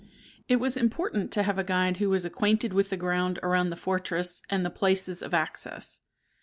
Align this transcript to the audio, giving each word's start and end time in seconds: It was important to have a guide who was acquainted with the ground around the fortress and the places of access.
It 0.47 0.55
was 0.55 0.75
important 0.77 1.31
to 1.33 1.43
have 1.43 1.59
a 1.59 1.63
guide 1.63 1.97
who 1.97 2.09
was 2.09 2.25
acquainted 2.25 2.73
with 2.73 2.89
the 2.89 2.97
ground 2.97 3.37
around 3.43 3.69
the 3.69 3.75
fortress 3.75 4.41
and 4.49 4.65
the 4.65 4.71
places 4.71 5.21
of 5.21 5.31
access. 5.35 5.99